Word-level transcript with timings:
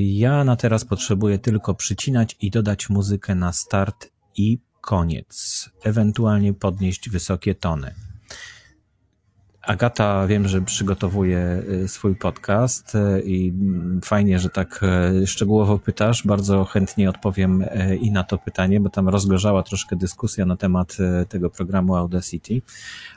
Ja 0.00 0.44
na 0.44 0.56
teraz 0.56 0.84
potrzebuję 0.84 1.38
tylko 1.38 1.74
przycinać 1.74 2.36
i 2.40 2.50
dodać 2.50 2.88
muzykę 2.88 3.34
na 3.34 3.52
start 3.52 4.10
i 4.36 4.58
koniec, 4.80 5.70
ewentualnie 5.84 6.54
podnieść 6.54 7.10
wysokie 7.10 7.54
tony. 7.54 7.94
Agata, 9.66 10.26
wiem, 10.26 10.48
że 10.48 10.60
przygotowuje 10.60 11.62
y, 11.84 11.88
swój 11.88 12.16
podcast 12.16 12.94
y, 12.94 13.22
i 13.24 13.52
fajnie, 14.04 14.38
że 14.38 14.48
tak 14.50 14.80
y, 15.22 15.26
szczegółowo 15.26 15.78
pytasz. 15.78 16.26
Bardzo 16.26 16.64
chętnie 16.64 17.10
odpowiem 17.10 17.64
i 18.00 18.10
na 18.10 18.24
to 18.24 18.38
pytanie, 18.38 18.80
bo 18.80 18.90
tam 18.90 19.08
rozgorzała 19.08 19.62
troszkę 19.62 19.96
dyskusja 19.96 20.46
na 20.46 20.56
temat 20.56 20.96
tego 21.28 21.50
programu 21.50 21.96
Audacity. 21.96 22.62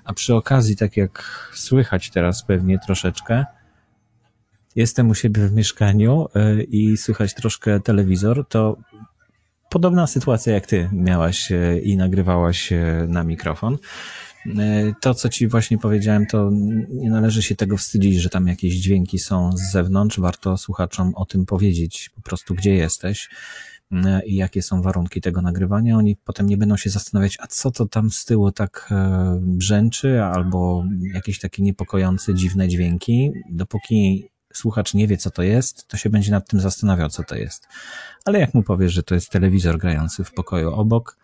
A 0.03 0.13
przy 0.13 0.35
okazji, 0.35 0.75
tak 0.75 0.97
jak 0.97 1.23
słychać 1.53 2.09
teraz 2.09 2.43
pewnie 2.43 2.79
troszeczkę, 2.79 3.45
jestem 4.75 5.09
u 5.09 5.15
siebie 5.15 5.47
w 5.47 5.53
mieszkaniu 5.53 6.27
i 6.67 6.97
słychać 6.97 7.33
troszkę 7.33 7.79
telewizor, 7.79 8.47
to 8.47 8.77
podobna 9.69 10.07
sytuacja 10.07 10.53
jak 10.53 10.65
ty 10.65 10.89
miałaś 10.93 11.51
i 11.83 11.97
nagrywałaś 11.97 12.73
na 13.07 13.23
mikrofon. 13.23 13.77
E, 14.47 14.93
to, 15.01 15.13
co 15.13 15.29
ci 15.29 15.47
właśnie 15.47 15.77
powiedziałem, 15.77 16.25
to 16.25 16.49
nie 16.89 17.09
należy 17.09 17.43
się 17.43 17.55
tego 17.55 17.77
wstydzić, 17.77 18.15
że 18.15 18.29
tam 18.29 18.47
jakieś 18.47 18.73
dźwięki 18.73 19.19
są 19.19 19.51
z 19.57 19.71
zewnątrz. 19.71 20.19
Warto 20.19 20.57
słuchaczom 20.57 21.15
o 21.15 21.25
tym 21.25 21.45
powiedzieć, 21.45 22.09
po 22.15 22.21
prostu 22.21 22.55
gdzie 22.55 22.75
jesteś 22.75 23.29
e, 23.91 24.25
i 24.25 24.35
jakie 24.35 24.61
są 24.61 24.81
warunki 24.81 25.21
tego 25.21 25.41
nagrywania. 25.41 25.97
Oni 25.97 26.15
potem 26.15 26.47
nie 26.47 26.57
będą 26.57 26.77
się 26.77 26.89
zastanawiać, 26.89 27.37
a 27.41 27.47
co 27.47 27.71
to 27.71 27.85
tam 27.85 28.11
z 28.11 28.25
tyłu 28.25 28.51
tak 28.51 28.87
e, 28.91 29.39
brzęczy, 29.41 30.23
albo 30.23 30.85
jakieś 31.13 31.39
takie 31.39 31.63
niepokojące, 31.63 32.33
dziwne 32.33 32.67
dźwięki. 32.67 33.31
Dopóki 33.49 34.29
słuchacz 34.53 34.93
nie 34.93 35.07
wie, 35.07 35.17
co 35.17 35.31
to 35.31 35.43
jest, 35.43 35.87
to 35.87 35.97
się 35.97 36.09
będzie 36.09 36.31
nad 36.31 36.49
tym 36.49 36.59
zastanawiał, 36.59 37.09
co 37.09 37.23
to 37.23 37.35
jest. 37.35 37.67
Ale 38.25 38.39
jak 38.39 38.53
mu 38.53 38.63
powiesz, 38.63 38.93
że 38.93 39.03
to 39.03 39.15
jest 39.15 39.29
telewizor 39.29 39.77
grający 39.77 40.23
w 40.23 40.33
pokoju 40.33 40.73
obok, 40.73 41.17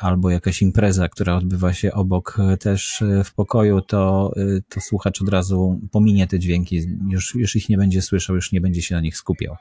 albo 0.00 0.30
jakaś 0.30 0.62
impreza, 0.62 1.08
która 1.08 1.36
odbywa 1.36 1.72
się 1.72 1.92
obok 1.92 2.38
e, 2.38 2.56
też 2.56 3.02
e, 3.02 3.24
w 3.24 3.34
pokoju, 3.34 3.80
to, 3.80 4.32
to 4.68 4.80
słuchacz 4.80 5.22
od 5.22 5.28
razu 5.28 5.80
pominie 5.92 6.26
te 6.26 6.38
dźwięki, 6.38 6.82
już, 7.08 7.34
już 7.34 7.56
ich 7.56 7.68
nie 7.68 7.76
będzie 7.76 8.02
słyszał, 8.02 8.36
już 8.36 8.52
nie 8.52 8.60
będzie 8.60 8.82
się 8.82 8.94
na 8.94 9.00
nich 9.00 9.16
skupiał. 9.16 9.56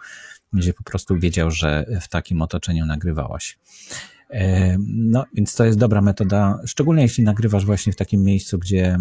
Będzie 0.54 0.74
po 0.74 0.84
prostu 0.84 1.20
wiedział, 1.20 1.52
że 1.52 1.86
w 2.02 2.08
takim 2.08 2.42
otoczeniu 2.42 2.86
nagrywałaś. 2.86 3.60
No, 4.88 5.26
więc 5.34 5.56
to 5.56 5.66
jest 5.66 5.80
dobra 5.80 6.02
metoda, 6.02 6.60
szczególnie 6.66 7.02
jeśli 7.02 7.24
nagrywasz 7.24 7.66
właśnie 7.66 7.94
w 7.94 7.96
takim 7.96 8.24
miejscu, 8.24 8.60
gdzie 8.60 8.98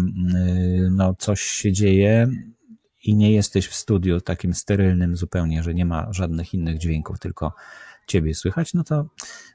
no, 0.91 1.15
coś 1.19 1.41
się 1.41 1.71
dzieje 1.71 2.27
i 3.03 3.15
nie 3.15 3.31
jesteś 3.31 3.67
w 3.67 3.75
studiu 3.75 4.21
takim 4.21 4.53
sterylnym 4.53 5.15
zupełnie, 5.15 5.63
że 5.63 5.73
nie 5.73 5.85
ma 5.85 6.13
żadnych 6.13 6.53
innych 6.53 6.77
dźwięków, 6.77 7.19
tylko 7.19 7.53
ciebie 8.07 8.35
słychać, 8.35 8.73
no 8.73 8.83
to 8.83 9.05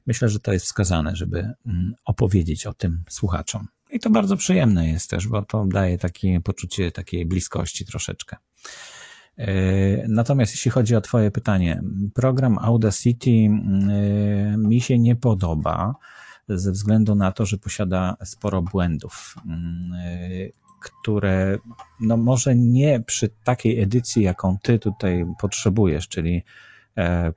myślę, 0.07 0.29
że 0.29 0.41
to 0.41 0.53
jest 0.53 0.67
wskazane, 0.67 1.17
żeby 1.17 1.39
mm, 1.67 1.95
opowiedzieć 2.05 2.67
o 2.67 2.75
tym 2.75 3.05
słuchaczom. 3.09 3.67
I 3.91 4.01
to 4.01 4.11
bardzo 4.11 4.37
przyjemne 4.37 4.89
jest 4.89 5.11
też, 5.11 5.29
bo 5.29 5.43
to 5.43 5.67
daje 5.67 5.99
takie 5.99 6.41
poczucie 6.41 6.93
takiej 6.93 7.27
bliskości 7.27 7.87
troszeczkę. 7.87 8.37
E, 9.37 9.49
natomiast 10.09 10.53
jeśli 10.53 10.71
chodzi 10.71 10.97
o 10.97 11.01
Twoje 11.01 11.31
pytanie, 11.31 11.83
program 12.15 12.59
Audacity 12.59 13.31
mm, 13.31 14.69
mi 14.69 14.81
się 14.81 14.99
nie 14.99 15.17
podoba 15.17 15.95
ze 16.49 16.73
względu 16.73 17.15
na 17.15 17.33
to, 17.33 17.47
że 17.47 17.59
posiada 17.59 18.17
sporo 18.25 18.63
błędów, 18.63 19.35
mm, 19.47 19.93
które 20.81 21.59
no 22.01 22.17
może 22.17 22.57
nie 22.57 23.01
przy 23.01 23.29
takiej 23.45 23.81
edycji, 23.81 24.23
jaką 24.23 24.59
Ty 24.63 24.79
tutaj 24.79 25.27
potrzebujesz, 25.41 26.09
czyli 26.09 26.43
E, 26.43 26.43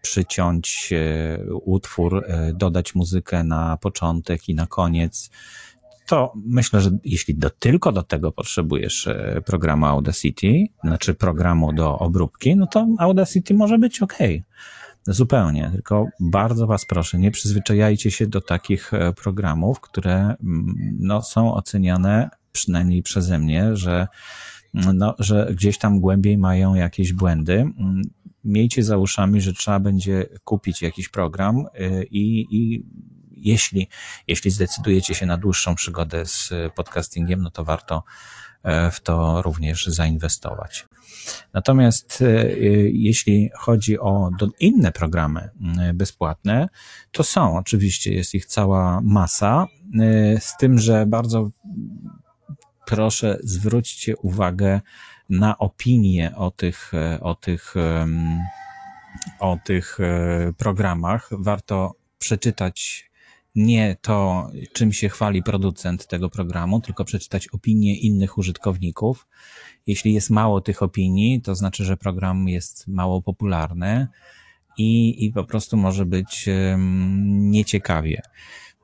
przyciąć 0.01 0.89
e, 0.94 1.54
utwór, 1.54 2.24
e, 2.27 2.54
dodać 2.54 2.95
muzykę 2.95 3.44
na 3.44 3.77
początek 3.77 4.50
i 4.50 4.56
na 4.56 4.68
koniec. 4.68 5.30
To 6.07 6.33
myślę, 6.36 6.81
że 6.81 6.92
jeśli 7.04 7.36
do, 7.36 7.50
tylko 7.50 7.92
do 7.92 8.04
tego 8.04 8.31
potrzebujesz 8.31 9.10
programu 9.45 9.86
Audacity, 9.86 10.65
znaczy 10.83 11.13
programu 11.13 11.74
do 11.74 12.00
obróbki, 12.00 12.56
no 12.56 12.68
to 12.68 12.88
Audacity 13.00 13.54
może 13.54 13.77
być 13.77 14.01
ok. 14.01 14.18
Zupełnie, 15.07 15.69
tylko 15.74 16.06
bardzo 16.19 16.68
Was 16.68 16.86
proszę, 16.86 17.19
nie 17.19 17.31
przyzwyczajajcie 17.31 18.12
się 18.12 18.27
do 18.27 18.42
takich 18.42 18.92
programów, 19.16 19.80
które 19.80 20.16
mm, 20.16 20.75
no, 21.00 21.21
są 21.21 21.54
oceniane 21.54 22.30
przynajmniej 22.54 23.04
przeze 23.04 23.39
mnie, 23.39 23.75
że, 23.75 24.07
no, 24.74 25.16
że 25.19 25.50
gdzieś 25.51 25.77
tam 25.77 26.00
głębiej 26.00 26.38
mają 26.38 26.75
jakieś 26.75 27.13
błędy. 27.13 27.71
Mm, 28.45 28.54
miejcie 28.54 28.84
za 28.84 28.98
uszami, 28.98 29.42
że 29.42 29.54
trzeba 29.54 29.80
będzie 29.80 30.25
kupić 30.44 30.81
jakiś 30.81 31.10
program 31.10 31.57
y, 31.80 32.07
i, 32.12 32.48
i 32.57 32.86
jeśli, 33.31 33.88
jeśli 34.28 34.51
zdecydujecie 34.51 35.16
się 35.16 35.25
na 35.25 35.38
dłuższą 35.38 35.75
przygodę 35.75 36.25
z 36.25 36.54
podcastingiem, 36.75 37.42
no 37.42 37.51
to 37.51 37.63
warto 37.63 38.04
w 38.92 39.00
to 39.00 39.42
również 39.42 39.86
zainwestować. 39.86 40.88
Natomiast 41.54 42.24
jeśli 42.92 43.50
chodzi 43.56 44.00
o 44.00 44.30
inne 44.60 44.92
programy 44.92 45.50
bezpłatne, 45.94 46.69
to 47.12 47.24
są 47.24 47.57
oczywiście, 47.57 48.13
jest 48.13 48.36
ich 48.36 48.45
cała 48.45 49.01
masa, 49.01 49.68
z 50.40 50.57
tym, 50.57 50.80
że 50.80 51.06
bardzo 51.06 51.50
proszę 52.86 53.38
zwróćcie 53.44 54.18
uwagę 54.18 54.81
na 55.29 55.57
opinie 55.57 56.33
o 56.35 56.51
tych, 56.51 56.91
o 57.21 57.35
tych, 57.35 57.73
o 59.39 59.57
tych 59.65 59.99
e, 59.99 60.53
programach. 60.57 61.29
Warto 61.31 61.95
przeczytać 62.19 63.09
nie 63.55 63.97
to, 64.01 64.47
czym 64.73 64.93
się 64.93 65.09
chwali 65.09 65.43
producent 65.43 66.07
tego 66.07 66.29
programu, 66.29 66.81
tylko 66.81 67.05
przeczytać 67.05 67.47
opinie 67.47 67.95
innych 67.95 68.37
użytkowników. 68.37 69.27
Jeśli 69.87 70.13
jest 70.13 70.29
mało 70.29 70.61
tych 70.61 70.83
opinii, 70.83 71.41
to 71.41 71.55
znaczy, 71.55 71.85
że 71.85 71.97
program 71.97 72.47
jest 72.47 72.87
mało 72.87 73.21
popularny 73.21 74.07
i, 74.77 75.25
i 75.25 75.31
po 75.31 75.43
prostu 75.43 75.77
może 75.77 76.05
być 76.05 76.49
nieciekawie. 77.27 78.21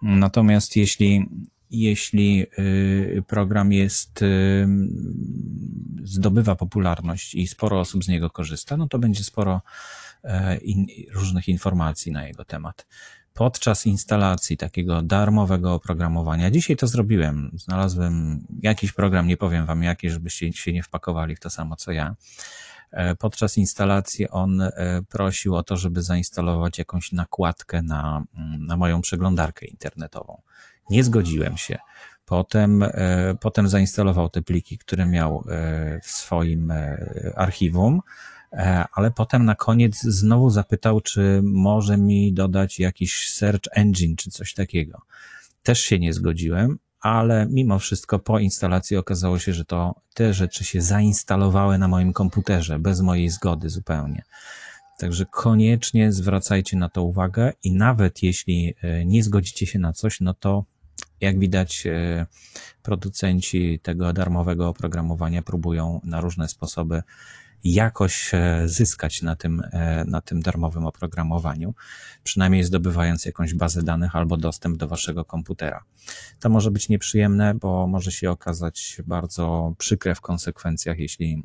Natomiast 0.01 0.75
jeśli 0.75 1.25
jeśli 1.69 2.45
y, 2.59 3.23
program 3.27 3.71
jest, 3.71 4.21
y, 4.21 4.67
zdobywa 6.03 6.55
popularność 6.55 7.35
i 7.35 7.47
sporo 7.47 7.79
osób 7.79 8.03
z 8.03 8.07
niego 8.07 8.29
korzysta, 8.29 8.77
no 8.77 8.87
to 8.87 8.99
będzie 8.99 9.23
sporo 9.23 9.61
e, 10.23 10.57
in, 10.57 10.87
różnych 11.13 11.47
informacji 11.47 12.11
na 12.11 12.27
jego 12.27 12.45
temat. 12.45 12.87
Podczas 13.33 13.85
instalacji 13.85 14.57
takiego 14.57 15.01
darmowego 15.01 15.73
oprogramowania, 15.73 16.51
dzisiaj 16.51 16.75
to 16.75 16.87
zrobiłem, 16.87 17.51
znalazłem 17.53 18.45
jakiś 18.61 18.91
program, 18.91 19.27
nie 19.27 19.37
powiem 19.37 19.65
wam 19.65 19.83
jaki, 19.83 20.09
żebyście 20.09 20.53
się 20.53 20.73
nie 20.73 20.83
wpakowali 20.83 21.35
w 21.35 21.39
to 21.39 21.49
samo 21.49 21.75
co 21.75 21.91
ja. 21.91 22.15
E, 22.91 23.15
podczas 23.15 23.57
instalacji 23.57 24.29
on 24.29 24.61
e, 24.61 24.71
prosił 25.09 25.55
o 25.55 25.63
to, 25.63 25.77
żeby 25.77 26.01
zainstalować 26.01 26.77
jakąś 26.77 27.11
nakładkę 27.11 27.81
na, 27.81 28.23
na 28.59 28.77
moją 28.77 29.01
przeglądarkę 29.01 29.65
internetową. 29.65 30.41
Nie 30.89 31.03
zgodziłem 31.03 31.57
się. 31.57 31.77
Potem, 32.29 32.83
e, 32.83 33.35
potem 33.41 33.67
zainstalował 33.67 34.29
te 34.29 34.41
pliki, 34.41 34.77
które 34.77 35.05
miał 35.05 35.43
e, 35.49 35.99
w 36.03 36.07
swoim 36.07 36.71
e, 36.71 37.33
archiwum, 37.35 38.01
ale 38.93 39.11
potem 39.11 39.45
na 39.45 39.55
koniec 39.55 40.01
znowu 40.01 40.49
zapytał, 40.49 41.01
czy 41.01 41.41
może 41.43 41.97
mi 41.97 42.33
dodać 42.33 42.79
jakiś 42.79 43.31
search 43.31 43.61
engine 43.71 44.15
czy 44.15 44.31
coś 44.31 44.53
takiego. 44.53 45.01
Też 45.63 45.79
się 45.79 45.99
nie 45.99 46.13
zgodziłem, 46.13 46.79
ale 47.01 47.47
mimo 47.49 47.79
wszystko 47.79 48.19
po 48.19 48.39
instalacji 48.39 48.97
okazało 48.97 49.39
się, 49.39 49.53
że 49.53 49.65
to 49.65 49.95
te 50.13 50.33
rzeczy 50.33 50.63
się 50.63 50.81
zainstalowały 50.81 51.77
na 51.77 51.87
moim 51.87 52.13
komputerze 52.13 52.79
bez 52.79 53.01
mojej 53.01 53.29
zgody 53.29 53.69
zupełnie. 53.69 54.23
Także 54.99 55.25
koniecznie 55.25 56.11
zwracajcie 56.11 56.77
na 56.77 56.89
to 56.89 57.03
uwagę 57.03 57.53
i 57.63 57.71
nawet 57.71 58.23
jeśli 58.23 58.75
nie 59.05 59.23
zgodzicie 59.23 59.65
się 59.67 59.79
na 59.79 59.93
coś, 59.93 60.21
no 60.21 60.33
to 60.33 60.65
jak 61.21 61.39
widać, 61.39 61.87
e, 61.87 62.25
producenci 62.83 63.79
tego 63.83 64.13
darmowego 64.13 64.67
oprogramowania 64.67 65.41
próbują 65.41 66.01
na 66.03 66.21
różne 66.21 66.47
sposoby 66.47 67.03
jakoś 67.63 68.33
e, 68.33 68.61
zyskać 68.65 69.21
na 69.21 69.35
tym, 69.35 69.63
e, 69.71 70.05
na 70.05 70.21
tym 70.21 70.41
darmowym 70.41 70.85
oprogramowaniu, 70.85 71.73
przynajmniej 72.23 72.63
zdobywając 72.63 73.25
jakąś 73.25 73.53
bazę 73.53 73.83
danych 73.83 74.15
albo 74.15 74.37
dostęp 74.37 74.77
do 74.77 74.87
waszego 74.87 75.25
komputera. 75.25 75.83
To 76.39 76.49
może 76.49 76.71
być 76.71 76.89
nieprzyjemne, 76.89 77.53
bo 77.53 77.87
może 77.87 78.11
się 78.11 78.31
okazać 78.31 78.97
bardzo 79.07 79.73
przykre 79.77 80.15
w 80.15 80.21
konsekwencjach, 80.21 80.99
jeśli 80.99 81.43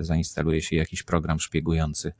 zainstaluje 0.00 0.62
się 0.62 0.76
jakiś 0.76 1.02
program 1.02 1.40
szpiegujący 1.40 2.12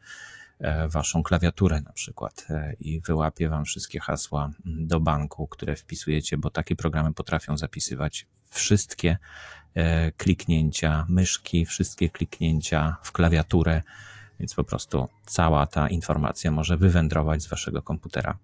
waszą 0.89 1.23
klawiaturę 1.23 1.81
na 1.81 1.93
przykład 1.93 2.47
e, 2.51 2.73
i 2.81 3.01
wyłapie 3.01 3.49
wam 3.49 3.65
wszystkie 3.65 4.01
hasła 4.01 4.51
do 4.65 5.01
banku, 5.01 5.47
które 5.47 5.77
wpisujecie, 5.77 6.39
bo 6.39 6.51
takie 6.51 6.77
programy 6.77 7.15
potrafią 7.15 7.57
zapisywać 7.57 8.27
wszystkie 8.51 9.19
e, 9.75 10.13
kliknięcia 10.13 11.07
myszki, 11.09 11.67
wszystkie 11.67 12.11
kliknięcia 12.11 12.97
w 13.03 13.13
klawiaturę, 13.13 13.83
więc 14.41 14.55
po 14.55 14.65
prostu 14.65 15.09
cała 15.27 15.67
ta 15.67 15.89
informacja 15.89 16.51
może 16.51 16.77
wywędrować 16.77 17.43
z 17.43 17.47
waszego 17.47 17.83
komputera 17.83 18.39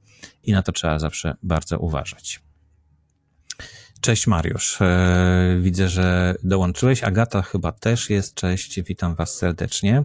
i 0.45 0.53
na 0.53 0.63
to 0.63 0.73
trzeba 0.73 0.99
zawsze 0.99 1.37
bardzo 1.43 1.79
uważać. 1.79 2.50
Cześć 4.01 4.27
Mariusz. 4.27 4.79
E, 4.81 5.59
widzę, 5.61 5.89
że 5.89 6.35
dołączyłeś. 6.43 7.05
Agata 7.05 7.43
chyba 7.43 7.73
też 7.73 8.11
jest. 8.11 8.35
Cześć, 8.35 8.83
witam 8.83 9.15
Was 9.15 9.35
serdecznie. 9.35 10.05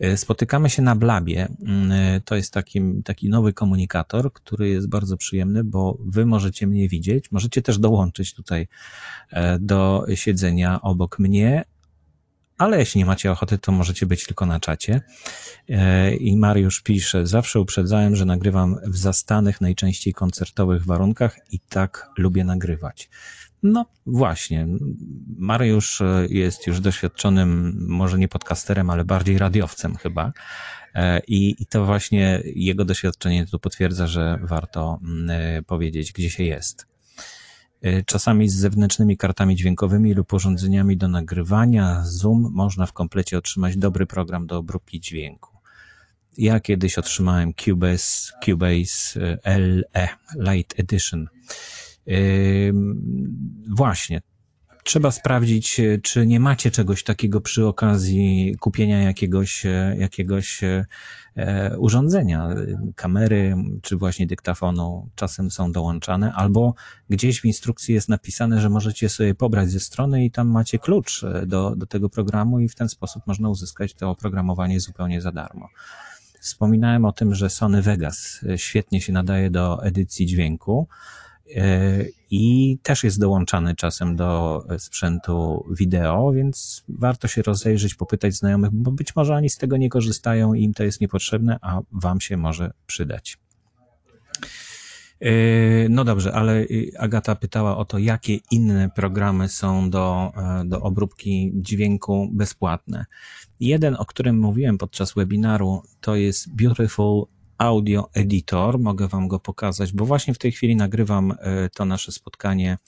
E, 0.00 0.16
spotykamy 0.16 0.70
się 0.70 0.82
na 0.82 0.96
Blabie. 0.96 1.48
Mm, 1.66 1.92
e, 1.92 2.20
to 2.20 2.36
jest 2.36 2.52
taki, 2.52 2.80
taki 3.04 3.28
nowy 3.28 3.52
komunikator, 3.52 4.32
który 4.32 4.68
jest 4.68 4.88
bardzo 4.88 5.16
przyjemny, 5.16 5.64
bo 5.64 5.98
Wy 6.00 6.26
możecie 6.26 6.66
mnie 6.66 6.88
widzieć. 6.88 7.32
Możecie 7.32 7.62
też 7.62 7.78
dołączyć 7.78 8.34
tutaj 8.34 8.68
do 9.60 10.06
siedzenia 10.14 10.80
obok 10.82 11.18
mnie, 11.18 11.64
ale 12.62 12.78
jeśli 12.78 12.98
nie 12.98 13.06
macie 13.06 13.32
ochoty, 13.32 13.58
to 13.58 13.72
możecie 13.72 14.06
być 14.06 14.26
tylko 14.26 14.46
na 14.46 14.60
czacie. 14.60 15.00
I 16.20 16.36
Mariusz 16.36 16.80
pisze, 16.80 17.26
zawsze 17.26 17.60
uprzedzałem, 17.60 18.16
że 18.16 18.24
nagrywam 18.24 18.76
w 18.86 18.96
zastanych, 18.96 19.60
najczęściej 19.60 20.12
koncertowych 20.12 20.84
warunkach 20.84 21.38
i 21.52 21.60
tak 21.60 22.10
lubię 22.18 22.44
nagrywać. 22.44 23.08
No 23.62 23.86
właśnie, 24.06 24.66
Mariusz 25.38 26.00
e, 26.00 26.26
jest 26.30 26.66
już 26.66 26.80
doświadczonym, 26.80 27.76
może 27.88 28.18
nie 28.18 28.28
podcasterem, 28.28 28.90
ale 28.90 29.04
bardziej 29.04 29.38
radiowcem 29.38 29.96
chyba. 29.96 30.32
E, 30.94 31.20
I, 31.28 31.62
I 31.62 31.66
to 31.66 31.84
właśnie 31.84 32.42
jego 32.44 32.84
doświadczenie 32.84 33.46
to 33.46 33.58
potwierdza, 33.58 34.06
że 34.06 34.38
warto 34.42 35.00
mm, 35.02 35.30
e, 35.30 35.62
powiedzieć, 35.62 36.12
gdzie 36.12 36.30
się 36.30 36.44
jest. 36.44 36.91
Czasami 38.06 38.48
z 38.48 38.54
zewnętrznymi 38.54 39.16
kartami 39.16 39.56
dźwiękowymi 39.56 40.14
lub 40.14 40.32
urządzeniami 40.32 40.96
do 40.96 41.08
nagrywania 41.08 42.02
Zoom 42.04 42.50
można 42.52 42.86
w 42.86 42.92
komplecie 42.92 43.38
otrzymać 43.38 43.76
dobry 43.76 44.06
program 44.06 44.46
do 44.46 44.58
obróbki 44.58 45.00
dźwięku. 45.00 45.58
Ja 46.38 46.60
kiedyś 46.60 46.98
otrzymałem 46.98 47.54
Cubase, 47.54 48.32
Cubase 48.44 49.20
LE, 49.44 50.08
Light 50.36 50.80
Edition. 50.80 51.28
Właśnie. 53.76 54.22
Trzeba 54.84 55.10
sprawdzić, 55.10 55.80
czy 56.02 56.26
nie 56.26 56.40
macie 56.40 56.70
czegoś 56.70 57.04
takiego 57.04 57.40
przy 57.40 57.66
okazji 57.66 58.56
kupienia 58.60 59.02
jakiegoś, 59.02 59.66
jakiegoś 59.98 60.60
e, 61.36 61.78
urządzenia, 61.78 62.48
kamery, 62.96 63.56
czy 63.82 63.96
właśnie 63.96 64.26
dyktafonu 64.26 65.08
czasem 65.14 65.50
są 65.50 65.72
dołączane, 65.72 66.32
albo 66.32 66.74
gdzieś 67.10 67.40
w 67.40 67.44
instrukcji 67.44 67.94
jest 67.94 68.08
napisane, 68.08 68.60
że 68.60 68.70
możecie 68.70 69.08
sobie 69.08 69.34
pobrać 69.34 69.70
ze 69.70 69.80
strony 69.80 70.24
i 70.24 70.30
tam 70.30 70.48
macie 70.48 70.78
klucz 70.78 71.24
e, 71.24 71.46
do, 71.46 71.76
do 71.76 71.86
tego 71.86 72.08
programu 72.08 72.60
i 72.60 72.68
w 72.68 72.74
ten 72.74 72.88
sposób 72.88 73.26
można 73.26 73.48
uzyskać 73.48 73.94
to 73.94 74.10
oprogramowanie 74.10 74.80
zupełnie 74.80 75.20
za 75.20 75.32
darmo. 75.32 75.68
Wspominałem 76.40 77.04
o 77.04 77.12
tym, 77.12 77.34
że 77.34 77.50
Sony 77.50 77.82
Vegas 77.82 78.40
e, 78.48 78.58
świetnie 78.58 79.00
się 79.00 79.12
nadaje 79.12 79.50
do 79.50 79.84
edycji 79.84 80.26
dźwięku. 80.26 80.88
E, 81.56 82.04
i 82.30 82.78
też 82.82 83.04
jest 83.04 83.20
dołączany 83.20 83.74
czasem 83.74 84.16
do 84.16 84.62
sprzętu 84.78 85.66
wideo, 85.70 86.32
więc 86.32 86.84
warto 86.88 87.28
się 87.28 87.42
rozejrzeć, 87.42 87.94
popytać 87.94 88.34
znajomych, 88.34 88.70
bo 88.72 88.92
być 88.92 89.16
może 89.16 89.34
oni 89.34 89.50
z 89.50 89.56
tego 89.56 89.76
nie 89.76 89.88
korzystają 89.88 90.54
i 90.54 90.62
im 90.62 90.74
to 90.74 90.84
jest 90.84 91.00
niepotrzebne, 91.00 91.58
a 91.60 91.80
wam 91.92 92.20
się 92.20 92.36
może 92.36 92.72
przydać. 92.86 93.38
E, 95.20 95.88
no 95.88 96.04
dobrze, 96.04 96.32
ale 96.32 96.66
Agata 96.98 97.34
pytała 97.34 97.76
o 97.76 97.84
to, 97.84 97.98
jakie 97.98 98.38
inne 98.50 98.90
programy 98.90 99.48
są 99.48 99.90
do, 99.90 100.32
e, 100.36 100.64
do 100.64 100.80
obróbki 100.80 101.52
dźwięku 101.54 102.28
bezpłatne. 102.32 103.06
Jeden, 103.60 103.96
o 103.98 104.04
którym 104.04 104.38
mówiłem 104.38 104.78
podczas 104.78 105.14
webinaru, 105.14 105.82
to 106.00 106.16
jest 106.16 106.54
Beautiful 106.54 107.26
Audio 107.58 108.10
Editor. 108.14 108.78
Mogę 108.78 109.08
Wam 109.08 109.28
go 109.28 109.40
pokazać, 109.40 109.92
bo 109.92 110.06
właśnie 110.06 110.34
w 110.34 110.38
tej 110.38 110.52
chwili 110.52 110.76
nagrywam 110.76 111.34
e, 111.38 111.70
to 111.70 111.84
nasze 111.84 112.12
spotkanie 112.12 112.78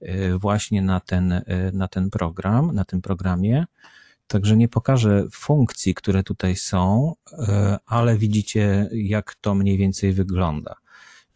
e, 0.00 0.38
właśnie 0.38 0.82
na 0.82 1.00
ten, 1.00 1.32
e, 1.32 1.42
na 1.72 1.88
ten 1.88 2.10
program, 2.10 2.74
na 2.74 2.84
tym 2.84 3.02
programie. 3.02 3.64
Także 4.26 4.56
nie 4.56 4.68
pokażę 4.68 5.24
funkcji, 5.32 5.94
które 5.94 6.22
tutaj 6.22 6.56
są, 6.56 7.14
ale 7.86 8.18
widzicie, 8.18 8.88
jak 8.92 9.34
to 9.40 9.54
mniej 9.54 9.78
więcej 9.78 10.12
wygląda. 10.12 10.74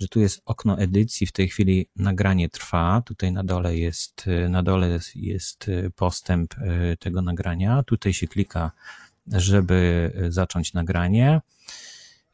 Że 0.00 0.08
tu 0.08 0.20
jest 0.20 0.42
okno 0.44 0.78
edycji, 0.78 1.26
w 1.26 1.32
tej 1.32 1.48
chwili 1.48 1.88
nagranie 1.96 2.48
trwa. 2.48 3.02
Tutaj 3.06 3.32
na 3.32 3.44
dole 3.44 3.76
jest, 3.76 4.26
na 4.48 4.62
dole 4.62 4.98
jest 5.14 5.70
postęp 5.96 6.54
tego 6.98 7.22
nagrania. 7.22 7.82
Tutaj 7.82 8.12
się 8.12 8.28
klika, 8.28 8.70
żeby 9.26 10.10
zacząć 10.28 10.72
nagranie. 10.72 11.40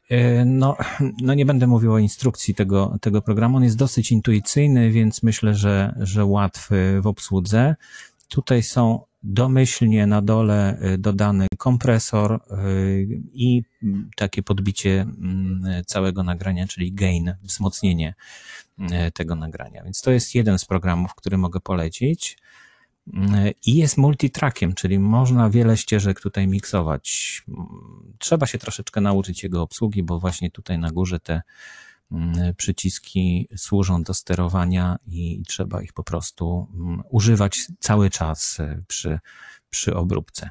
E, 0.09 0.45
no, 0.45 0.77
no 1.21 1.33
nie 1.33 1.45
będę 1.45 1.67
mówił 1.67 1.93
o 1.93 1.99
instrukcji 1.99 2.55
tego, 2.55 2.97
tego 3.01 3.21
programu. 3.21 3.57
On 3.57 3.63
jest 3.63 3.77
dosyć 3.77 4.11
intuicyjny, 4.11 4.91
więc 4.91 5.23
myślę, 5.23 5.55
że, 5.55 5.95
że 5.99 6.25
łatwy 6.25 7.01
w 7.01 7.07
obsłudze. 7.07 7.75
Tutaj 8.27 8.63
są 8.63 9.03
domyślnie 9.23 10.07
na 10.07 10.21
dole 10.21 10.77
e, 10.79 10.97
dodany 10.97 11.47
kompresor 11.57 12.33
e, 12.33 12.39
i 13.33 13.63
takie 14.15 14.43
podbicie 14.43 15.01
mm, 15.01 15.83
całego 15.85 16.23
nagrania, 16.23 16.67
czyli 16.67 16.93
gain, 16.93 17.35
wzmocnienie 17.41 18.15
tego 19.13 19.35
nagrania. 19.35 19.83
Więc 19.83 20.01
to 20.01 20.11
jest 20.11 20.35
jeden 20.35 20.59
z 20.59 20.65
programów, 20.65 21.15
który 21.15 21.37
mogę 21.37 21.59
polecić. 21.59 22.37
I 23.65 23.75
jest 23.75 23.97
multitrackiem, 23.97 24.73
czyli 24.73 24.99
można 24.99 25.49
wiele 25.49 25.77
ścieżek 25.77 26.21
tutaj 26.21 26.47
miksować. 26.47 27.41
Trzeba 28.17 28.45
się 28.45 28.57
troszeczkę 28.57 29.01
nauczyć 29.01 29.43
jego 29.43 29.61
obsługi, 29.61 30.03
bo 30.03 30.19
właśnie 30.19 30.51
tutaj 30.51 30.79
na 30.79 30.91
górze 30.91 31.19
te 31.19 31.41
mm, 32.11 32.55
przyciski 32.55 33.47
służą 33.57 34.03
do 34.03 34.13
sterowania 34.13 34.97
i 35.07 35.43
trzeba 35.47 35.81
ich 35.81 35.93
po 35.93 36.03
prostu 36.03 36.67
mm, 36.73 37.03
używać 37.09 37.67
cały 37.79 38.09
czas 38.09 38.59
e, 38.59 38.83
przy, 38.87 39.19
przy 39.69 39.95
obróbce. 39.95 40.49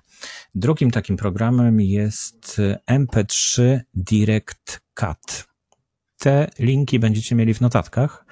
Drugim 0.55 0.90
takim 0.90 1.17
programem 1.17 1.81
jest 1.81 2.61
MP3 2.90 3.81
Direct 3.95 4.81
Cut. 4.95 5.49
Te 6.19 6.50
linki 6.59 6.99
będziecie 6.99 7.35
mieli 7.35 7.55
w 7.55 7.61
notatkach 7.61 8.25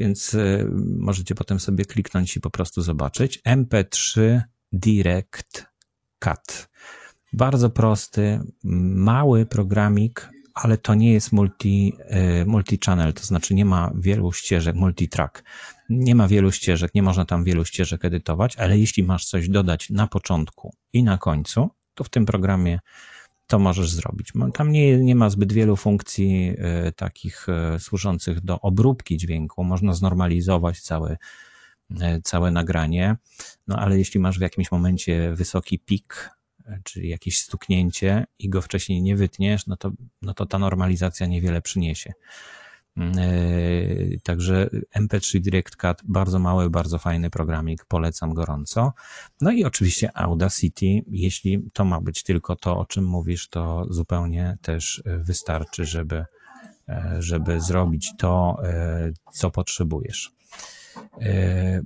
więc 0.00 0.34
e, 0.34 0.66
możecie 0.98 1.34
potem 1.34 1.60
sobie 1.60 1.84
kliknąć 1.84 2.36
i 2.36 2.40
po 2.40 2.50
prostu 2.50 2.82
zobaczyć. 2.82 3.40
MP3 3.48 4.40
Direct 4.72 5.66
Cut. 6.18 6.68
Bardzo 7.32 7.70
prosty, 7.70 8.40
mały 8.94 9.46
programik, 9.46 10.28
ale 10.54 10.78
to 10.78 10.94
nie 10.94 11.12
jest 11.12 11.32
multi, 11.32 11.92
e, 11.98 12.44
multi-channel, 12.44 13.12
to 13.12 13.24
znaczy 13.24 13.54
nie 13.54 13.64
ma 13.64 13.92
wielu 13.94 14.32
ścieżek, 14.32 14.76
multi-track. 14.76 15.42
Nie 15.88 16.14
ma 16.14 16.28
wielu 16.28 16.52
ścieżek, 16.52 16.94
nie 16.94 17.02
można 17.02 17.24
tam 17.24 17.44
wielu 17.44 17.64
ścieżek 17.64 18.04
edytować, 18.04 18.56
ale 18.56 18.78
jeśli 18.78 19.02
masz 19.02 19.24
coś 19.26 19.48
dodać 19.48 19.90
na 19.90 20.06
początku 20.06 20.74
i 20.92 21.02
na 21.02 21.18
końcu, 21.18 21.70
to 21.94 22.04
w 22.04 22.08
tym 22.08 22.26
programie 22.26 22.78
to 23.50 23.58
możesz 23.58 23.90
zrobić. 23.90 24.32
Tam 24.54 24.72
nie, 24.72 24.96
nie 24.96 25.14
ma 25.14 25.30
zbyt 25.30 25.52
wielu 25.52 25.76
funkcji 25.76 26.50
y, 26.88 26.92
takich 26.92 27.46
y, 27.76 27.78
służących 27.78 28.40
do 28.40 28.60
obróbki 28.60 29.16
dźwięku. 29.16 29.64
Można 29.64 29.92
znormalizować 29.92 30.80
całe, 30.80 31.16
y, 31.90 31.96
całe 32.24 32.50
nagranie, 32.50 33.16
no 33.66 33.76
ale 33.76 33.98
jeśli 33.98 34.20
masz 34.20 34.38
w 34.38 34.42
jakimś 34.42 34.72
momencie 34.72 35.34
wysoki 35.34 35.78
pik, 35.78 36.30
czyli 36.84 37.08
jakieś 37.08 37.40
stuknięcie 37.40 38.26
i 38.38 38.48
go 38.48 38.62
wcześniej 38.62 39.02
nie 39.02 39.16
wytniesz, 39.16 39.66
no 39.66 39.76
to, 39.76 39.90
no 40.22 40.34
to 40.34 40.46
ta 40.46 40.58
normalizacja 40.58 41.26
niewiele 41.26 41.62
przyniesie. 41.62 42.12
Yy, 42.96 44.18
także 44.22 44.70
MP3 44.96 45.40
Direct 45.40 45.76
Cut, 45.76 45.98
bardzo 46.04 46.38
mały, 46.38 46.70
bardzo 46.70 46.98
fajny 46.98 47.30
programik, 47.30 47.84
polecam 47.84 48.34
gorąco. 48.34 48.92
No 49.40 49.50
i 49.50 49.64
oczywiście 49.64 50.16
Audacity, 50.16 50.86
jeśli 51.10 51.70
to 51.72 51.84
ma 51.84 52.00
być 52.00 52.22
tylko 52.22 52.56
to, 52.56 52.78
o 52.78 52.86
czym 52.86 53.04
mówisz, 53.04 53.48
to 53.48 53.86
zupełnie 53.90 54.58
też 54.62 55.02
wystarczy, 55.04 55.84
żeby, 55.84 56.24
e, 56.88 57.16
żeby 57.18 57.60
zrobić 57.60 58.12
to, 58.18 58.56
e, 58.64 59.12
co 59.32 59.50
potrzebujesz. 59.50 60.32
E, 61.20 61.82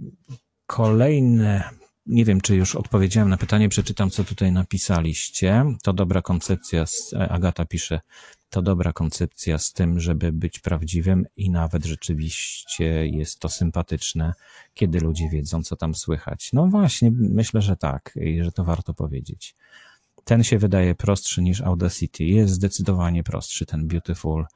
kolejne 0.66 1.70
nie 2.06 2.24
wiem, 2.24 2.40
czy 2.40 2.56
już 2.56 2.76
odpowiedziałem 2.76 3.28
na 3.28 3.36
pytanie, 3.36 3.68
przeczytam, 3.68 4.10
co 4.10 4.24
tutaj 4.24 4.52
napisaliście. 4.52 5.64
To 5.82 5.92
dobra 5.92 6.22
koncepcja, 6.22 6.84
Agata 7.28 7.64
pisze, 7.64 8.00
to 8.50 8.62
dobra 8.62 8.92
koncepcja 8.92 9.58
z 9.58 9.72
tym, 9.72 10.00
żeby 10.00 10.32
być 10.32 10.58
prawdziwym 10.58 11.26
i 11.36 11.50
nawet 11.50 11.84
rzeczywiście 11.84 13.06
jest 13.06 13.38
to 13.38 13.48
sympatyczne, 13.48 14.32
kiedy 14.74 15.00
ludzie 15.00 15.28
wiedzą, 15.28 15.62
co 15.62 15.76
tam 15.76 15.94
słychać. 15.94 16.50
No 16.52 16.66
właśnie, 16.66 17.10
myślę, 17.16 17.62
że 17.62 17.76
tak 17.76 18.18
i 18.20 18.44
że 18.44 18.52
to 18.52 18.64
warto 18.64 18.94
powiedzieć. 18.94 19.54
Ten 20.24 20.44
się 20.44 20.58
wydaje 20.58 20.94
prostszy 20.94 21.42
niż 21.42 21.60
Audacity. 21.60 22.24
Jest 22.24 22.54
zdecydowanie 22.54 23.22
prostszy, 23.22 23.66
ten 23.66 23.86
Beautiful 23.86 24.46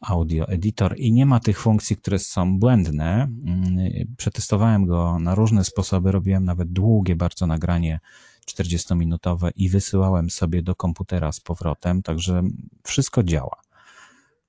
Audio 0.00 0.48
Editor 0.48 0.94
i 0.98 1.12
nie 1.12 1.26
ma 1.26 1.40
tych 1.40 1.60
funkcji, 1.60 1.96
które 1.96 2.18
są 2.18 2.58
błędne. 2.58 3.22
Mm, 3.22 3.76
przetestowałem 4.16 4.86
go 4.86 5.18
na 5.18 5.34
różne 5.34 5.64
sposoby, 5.64 6.12
robiłem 6.12 6.44
nawet 6.44 6.72
długie 6.72 7.16
bardzo 7.16 7.46
nagranie 7.46 8.00
40-minutowe 8.46 9.50
i 9.56 9.68
wysyłałem 9.68 10.30
sobie 10.30 10.62
do 10.62 10.74
komputera 10.74 11.32
z 11.32 11.40
powrotem, 11.40 12.02
także 12.02 12.42
wszystko 12.82 13.22
działa. 13.22 13.62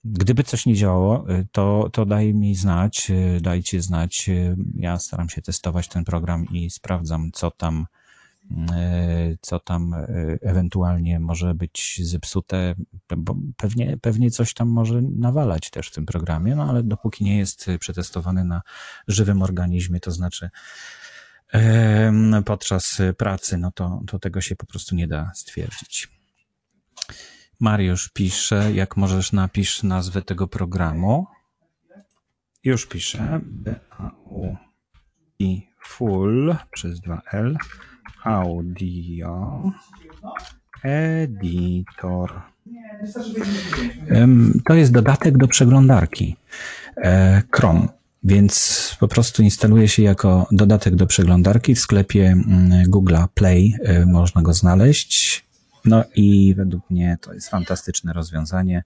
Gdyby 0.04 0.44
coś 0.44 0.66
nie 0.66 0.76
działało, 0.76 1.32
y, 1.32 1.48
to, 1.52 1.90
to 1.94 2.06
daj 2.06 2.34
mi 2.34 2.56
znać, 2.56 3.12
y, 3.12 3.42
dajcie 3.42 3.82
znać. 3.82 4.30
Y, 4.30 4.56
ja 4.76 5.00
staram 5.00 5.30
się 5.30 5.42
testować 5.42 5.88
ten 5.88 6.04
program 6.04 6.46
i 6.52 6.70
sprawdzam, 6.70 7.32
co 7.34 7.52
tam, 7.52 7.86
co 9.42 9.60
tam 9.60 9.96
ewentualnie 10.42 11.20
może 11.20 11.56
być 11.56 12.02
zepsute, 12.04 12.76
bo 13.18 13.36
pewnie, 13.58 13.98
pewnie 13.98 14.32
coś 14.32 14.54
tam 14.54 14.70
może 14.70 15.02
nawalać 15.02 15.70
też 15.70 15.88
w 15.88 15.92
tym 15.92 16.06
programie, 16.06 16.56
no 16.56 16.70
ale 16.70 16.84
dopóki 16.84 17.24
nie 17.24 17.38
jest 17.38 17.68
przetestowany 17.80 18.44
na 18.44 18.62
żywym 19.08 19.42
organizmie, 19.42 20.00
to 20.00 20.12
znaczy 20.12 20.50
podczas 22.46 23.02
pracy, 23.18 23.58
no 23.58 23.72
to, 23.72 24.02
to 24.08 24.20
tego 24.20 24.42
się 24.42 24.56
po 24.56 24.66
prostu 24.66 24.96
nie 24.96 25.08
da 25.08 25.32
stwierdzić. 25.36 26.10
Mariusz 27.60 28.10
pisze, 28.10 28.74
jak 28.74 28.98
możesz 28.98 29.32
napisz 29.32 29.84
nazwę 29.84 30.22
tego 30.22 30.48
programu. 30.48 31.28
Już 32.64 32.88
piszę. 32.88 33.40
B-A-U 33.44 34.56
i 35.40 35.71
full 35.84 36.56
przez 36.72 37.02
2L 37.02 37.56
audio 38.24 39.62
editor. 40.84 42.42
To 44.66 44.74
jest 44.74 44.92
dodatek 44.92 45.38
do 45.38 45.48
przeglądarki 45.48 46.36
e, 46.98 47.42
Chrome. 47.52 47.88
Więc 48.24 48.98
po 49.00 49.08
prostu 49.08 49.44
instaluje 49.44 49.88
się 49.88 50.04
jako 50.04 50.48
dodatek 50.52 50.96
do 50.96 51.08
przeglądarki 51.08 51.76
w 51.76 51.80
sklepie 51.80 52.28
mm, 52.28 52.90
Google 52.90 53.16
Play, 53.34 53.74
y, 53.90 54.06
można 54.06 54.42
go 54.42 54.54
znaleźć. 54.54 55.46
No 55.86 56.04
i 56.16 56.56
według 56.56 56.90
mnie 56.90 57.18
to 57.22 57.34
jest 57.34 57.50
fantastyczne 57.50 58.14
rozwiązanie. 58.14 58.84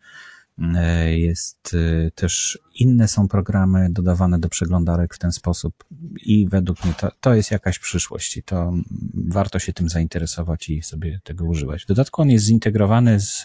Y, 0.59 1.19
jest 1.19 1.73
y, 1.73 2.11
też 2.15 2.59
inne 2.75 3.07
są 3.07 3.27
programy 3.27 3.87
dodawane 3.89 4.39
do 4.39 4.49
przeglądarek 4.49 5.15
w 5.15 5.17
ten 5.17 5.31
sposób 5.31 5.83
i 6.25 6.47
według 6.49 6.85
mnie 6.85 6.93
to, 6.93 7.11
to 7.21 7.33
jest 7.33 7.51
jakaś 7.51 7.79
przyszłość 7.79 8.37
i 8.37 8.43
to 8.43 8.73
warto 9.13 9.59
się 9.59 9.73
tym 9.73 9.89
zainteresować 9.89 10.69
i 10.69 10.81
sobie 10.81 11.19
tego 11.23 11.45
używać. 11.45 11.83
W 11.83 11.87
dodatku 11.87 12.21
on 12.21 12.29
jest 12.29 12.45
zintegrowany 12.45 13.19
z 13.19 13.43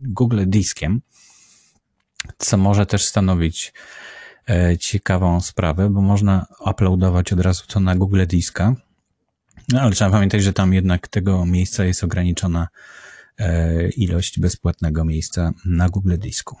Google 0.00 0.42
Diskiem, 0.46 1.00
co 2.38 2.56
może 2.56 2.86
też 2.86 3.04
stanowić 3.04 3.72
E, 4.50 4.78
ciekawą 4.78 5.40
sprawę, 5.40 5.90
bo 5.90 6.00
można 6.02 6.46
uploadować 6.60 7.32
od 7.32 7.40
razu 7.40 7.64
to 7.66 7.80
na 7.80 7.96
Google 7.96 8.26
Diska, 8.26 8.74
no, 9.68 9.80
ale 9.80 9.92
trzeba 9.92 10.10
pamiętać, 10.10 10.42
że 10.42 10.52
tam 10.52 10.74
jednak 10.74 11.08
tego 11.08 11.46
miejsca 11.46 11.84
jest 11.84 12.04
ograniczona 12.04 12.62
e, 12.62 12.68
ilość 13.96 14.40
bezpłatnego 14.40 15.04
miejsca 15.04 15.52
na 15.64 15.88
Google 15.88 16.18
Disku. 16.18 16.56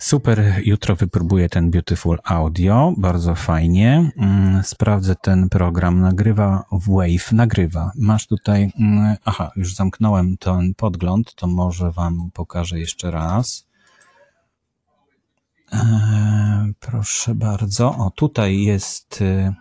Super, 0.00 0.60
jutro 0.64 0.96
wypróbuję 0.96 1.48
ten 1.48 1.70
Beautiful 1.70 2.18
Audio, 2.24 2.94
bardzo 2.96 3.34
fajnie. 3.34 4.10
Mm, 4.16 4.62
sprawdzę 4.62 5.14
ten 5.16 5.48
program, 5.48 6.00
nagrywa 6.00 6.64
Wave, 6.72 7.32
nagrywa. 7.32 7.92
Masz 7.96 8.26
tutaj, 8.26 8.72
mm, 8.78 9.16
aha, 9.24 9.50
już 9.56 9.74
zamknąłem 9.74 10.36
ten 10.36 10.74
podgląd, 10.74 11.34
to 11.34 11.46
może 11.46 11.90
Wam 11.90 12.30
pokażę 12.34 12.78
jeszcze 12.78 13.10
raz. 13.10 13.66
E, 15.72 16.72
proszę 16.80 17.34
bardzo. 17.34 17.96
O, 17.96 18.10
tutaj 18.10 18.62
jest, 18.62 19.22
e, 19.22 19.54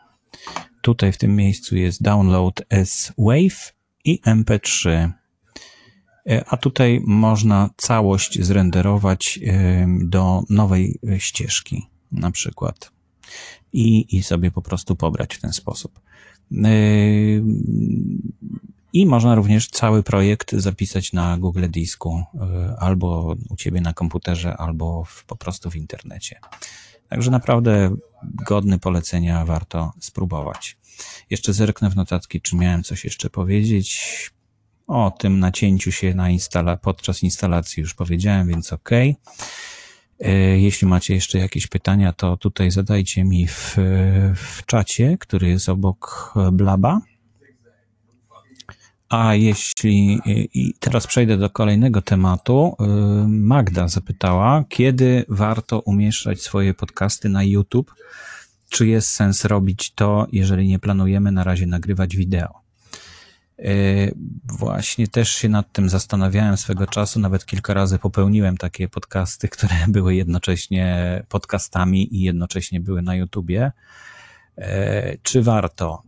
tutaj 0.81 1.11
w 1.11 1.17
tym 1.17 1.35
miejscu 1.35 1.75
jest 1.75 2.01
download 2.01 2.61
as 2.71 3.13
wave 3.17 3.73
i 4.05 4.21
mp3. 4.21 5.11
E, 6.27 6.45
a 6.47 6.57
tutaj 6.57 7.01
można 7.05 7.69
całość 7.77 8.43
zrenderować 8.43 9.39
do 9.99 10.43
nowej 10.49 10.99
ścieżki, 11.17 11.87
na 12.11 12.31
przykład. 12.31 12.91
I, 13.73 14.17
i 14.17 14.23
sobie 14.23 14.51
po 14.51 14.61
prostu 14.61 14.95
pobrać 14.95 15.35
w 15.35 15.41
ten 15.41 15.53
sposób. 15.53 15.99
I 18.93 19.05
można 19.05 19.35
również 19.35 19.69
cały 19.69 20.03
projekt 20.03 20.51
zapisać 20.51 21.13
na 21.13 21.37
Google 21.37 21.65
Disku, 21.69 22.23
y, 22.33 22.39
albo 22.79 23.35
u 23.49 23.55
Ciebie 23.55 23.81
na 23.81 23.93
komputerze, 23.93 24.57
albo 24.57 25.03
w, 25.03 25.25
po 25.25 25.35
prostu 25.35 25.71
w 25.71 25.75
internecie. 25.75 26.39
Także 27.09 27.31
naprawdę 27.31 27.95
godny 28.21 28.79
polecenia, 28.79 29.45
warto 29.45 29.93
spróbować. 29.99 30.77
Jeszcze 31.29 31.53
zerknę 31.53 31.89
w 31.89 31.95
notatki, 31.95 32.41
czy 32.41 32.55
miałem 32.55 32.83
coś 32.83 33.03
jeszcze 33.03 33.29
powiedzieć. 33.29 34.31
O 34.89 35.11
tym 35.11 35.39
nacięciu 35.39 35.91
się 35.91 36.13
na 36.13 36.29
instala 36.29 36.77
podczas 36.77 37.23
instalacji 37.23 37.81
już 37.81 37.93
powiedziałem, 37.93 38.47
więc 38.47 38.73
ok. 38.73 38.89
Jeśli 40.55 40.87
macie 40.87 41.15
jeszcze 41.15 41.37
jakieś 41.37 41.67
pytania, 41.67 42.13
to 42.13 42.37
tutaj 42.37 42.71
zadajcie 42.71 43.23
mi 43.23 43.47
w, 43.47 43.75
w 44.35 44.65
czacie, 44.65 45.17
który 45.19 45.49
jest 45.49 45.69
obok 45.69 46.33
Blaba. 46.51 47.01
A 49.09 49.35
jeśli, 49.35 50.19
i 50.53 50.73
teraz 50.79 51.07
przejdę 51.07 51.37
do 51.37 51.49
kolejnego 51.49 52.01
tematu. 52.01 52.75
Magda 53.27 53.87
zapytała, 53.87 54.63
kiedy 54.69 55.25
warto 55.29 55.79
umieszczać 55.79 56.41
swoje 56.41 56.73
podcasty 56.73 57.29
na 57.29 57.43
YouTube? 57.43 57.93
Czy 58.69 58.87
jest 58.87 59.09
sens 59.09 59.45
robić 59.45 59.91
to, 59.91 60.27
jeżeli 60.31 60.67
nie 60.67 60.79
planujemy 60.79 61.31
na 61.31 61.43
razie 61.43 61.65
nagrywać 61.65 62.15
wideo? 62.15 62.68
Właśnie 64.45 65.07
też 65.07 65.29
się 65.29 65.49
nad 65.49 65.71
tym 65.71 65.89
zastanawiałem 65.89 66.57
swego 66.57 66.87
czasu, 66.87 67.19
nawet 67.19 67.45
kilka 67.45 67.73
razy 67.73 67.99
popełniłem 67.99 68.57
takie 68.57 68.89
podcasty, 68.89 69.47
które 69.47 69.75
były 69.87 70.15
jednocześnie 70.15 71.23
podcastami 71.29 72.15
i 72.15 72.21
jednocześnie 72.21 72.79
były 72.79 73.01
na 73.01 73.15
YouTubie. 73.15 73.71
Czy 75.23 75.41
warto? 75.41 76.03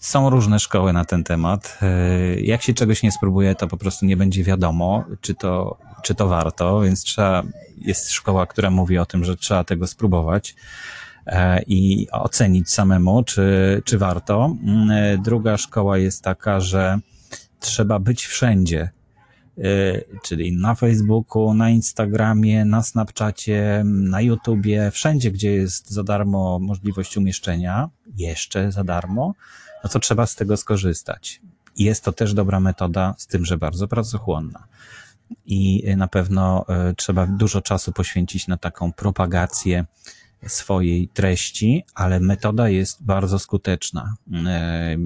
Są 0.00 0.30
różne 0.30 0.58
szkoły 0.58 0.92
na 0.92 1.04
ten 1.04 1.24
temat. 1.24 1.78
E, 1.82 2.40
jak 2.40 2.62
się 2.62 2.74
czegoś 2.74 3.02
nie 3.02 3.12
spróbuje, 3.12 3.54
to 3.54 3.68
po 3.68 3.76
prostu 3.76 4.06
nie 4.06 4.16
będzie 4.16 4.44
wiadomo, 4.44 5.04
czy 5.20 5.34
to, 5.34 5.78
czy 6.02 6.14
to 6.14 6.28
warto, 6.28 6.80
więc 6.80 7.04
trzeba, 7.04 7.42
jest 7.78 8.10
szkoła, 8.10 8.46
która 8.46 8.70
mówi 8.70 8.98
o 8.98 9.06
tym, 9.06 9.24
że 9.24 9.36
trzeba 9.36 9.64
tego 9.64 9.86
spróbować 9.86 10.54
e, 10.54 10.56
i 11.66 12.06
ocenić 12.12 12.70
samemu, 12.70 13.22
czy, 13.22 13.82
czy 13.84 13.98
warto. 13.98 14.56
Mm, 14.62 14.90
e, 14.90 15.18
druga 15.18 15.56
szkoła 15.56 15.98
jest 15.98 16.22
taka, 16.22 16.60
że 16.60 16.98
trzeba 17.60 17.98
być 17.98 18.26
wszędzie, 18.26 18.90
czyli 20.22 20.56
na 20.56 20.74
Facebooku, 20.74 21.54
na 21.54 21.70
Instagramie, 21.70 22.64
na 22.64 22.82
Snapchacie, 22.82 23.82
na 23.84 24.20
YouTubie, 24.20 24.90
wszędzie, 24.90 25.30
gdzie 25.30 25.52
jest 25.52 25.90
za 25.90 26.02
darmo 26.02 26.58
możliwość 26.58 27.16
umieszczenia, 27.16 27.88
jeszcze 28.16 28.72
za 28.72 28.84
darmo, 28.84 29.34
no 29.84 29.90
to 29.90 29.98
trzeba 29.98 30.26
z 30.26 30.34
tego 30.34 30.56
skorzystać. 30.56 31.40
Jest 31.76 32.04
to 32.04 32.12
też 32.12 32.34
dobra 32.34 32.60
metoda, 32.60 33.14
z 33.18 33.26
tym, 33.26 33.44
że 33.44 33.58
bardzo 33.58 33.88
pracochłonna. 33.88 34.64
I 35.46 35.84
na 35.96 36.08
pewno 36.08 36.64
e, 36.68 36.94
trzeba 36.94 37.26
dużo 37.26 37.60
czasu 37.60 37.92
poświęcić 37.92 38.48
na 38.48 38.56
taką 38.56 38.92
propagację 38.92 39.84
swojej 40.46 41.08
treści, 41.08 41.84
ale 41.94 42.20
metoda 42.20 42.68
jest 42.68 43.04
bardzo 43.04 43.38
skuteczna. 43.38 44.14
E, 44.46 44.96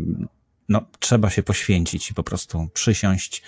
no, 0.69 0.87
trzeba 0.99 1.31
się 1.31 1.43
poświęcić 1.43 2.11
i 2.11 2.15
po 2.15 2.23
prostu 2.23 2.69
przysiąść 2.75 3.43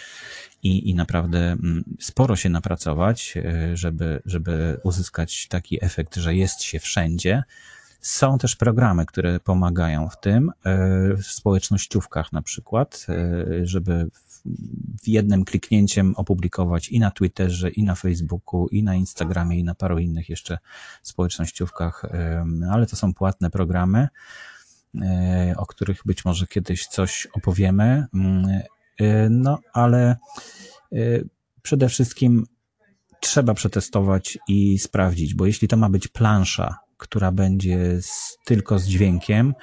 i, 0.63 0.91
i 0.91 0.95
naprawdę 0.95 1.39
mm, 1.39 1.85
sporo 2.01 2.37
się 2.37 2.49
napracować, 2.49 3.35
e, 3.37 3.77
żeby, 3.77 4.23
żeby 4.27 4.81
uzyskać 4.85 5.49
taki 5.49 5.85
efekt, 5.85 6.17
że 6.17 6.35
jest 6.35 6.63
się 6.63 6.81
wszędzie 6.81 7.43
są 8.01 8.39
też 8.39 8.57
programy, 8.57 9.07
które 9.07 9.41
pomagają 9.41 10.09
w 10.09 10.21
tym, 10.21 10.51
e, 10.51 10.55
w 11.17 11.27
społecznościówkach 11.27 12.33
na 12.33 12.43
przykład, 12.43 13.07
żeby 13.63 14.07
jednym 15.07 15.45
kliknięciem 15.45 16.15
opublikować 16.17 16.89
i 16.89 17.01
na 17.01 17.11
Twitterze, 17.11 17.71
i 17.71 17.83
na 17.83 17.95
Facebooku, 17.95 18.69
i 18.69 18.83
na 18.83 18.95
Instagramie, 18.95 19.59
i 19.59 19.65
na 19.65 19.75
paru 19.75 19.99
innych 19.99 20.29
jeszcze 20.29 20.59
społecznościówkach, 21.03 22.05
e, 22.05 22.45
ale 22.71 22.87
to 22.87 22.97
są 22.97 23.15
płatne 23.15 23.51
programy, 23.51 24.09
o 25.57 25.67
których 25.67 26.01
być 26.05 26.25
może 26.25 26.47
kiedyś 26.47 26.87
coś 26.87 27.29
opowiemy. 27.33 28.07
Mm, 28.15 28.61
no, 29.31 29.59
ale 29.73 30.17
przede 31.63 31.89
wszystkim 31.89 32.47
trzeba 33.21 33.55
przetestować 33.55 34.39
i 34.49 34.79
sprawdzić, 34.79 35.35
bo 35.35 35.47
jeśli 35.47 35.69
to 35.69 35.77
ma 35.77 35.91
być 35.91 36.09
plansza, 36.09 36.77
która 36.97 37.33
będzie 37.33 38.03
z, 38.03 38.39
tylko 38.45 38.79
z 38.79 38.87
dźwiękiem, 38.87 39.55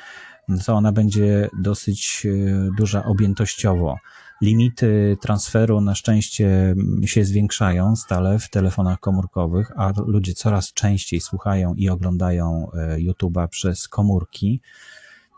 to 0.65 0.73
ona 0.73 0.91
będzie 0.91 1.49
dosyć 1.59 2.25
e, 2.25 2.69
duża 2.77 3.03
objętościowo. 3.03 3.97
Limity 4.41 5.17
transferu 5.21 5.81
na 5.81 5.95
szczęście 5.95 6.75
się 7.05 7.25
zwiększają 7.25 7.95
stale 7.95 8.39
w 8.39 8.49
telefonach 8.49 8.99
komórkowych, 8.99 9.71
a 9.75 9.93
ludzie 10.05 10.33
coraz 10.33 10.73
częściej 10.73 11.21
słuchają 11.21 11.73
i 11.73 11.89
oglądają 11.89 12.71
e, 12.71 12.97
YouTube'a 12.97 13.47
przez 13.47 13.87
komórki. 13.87 14.61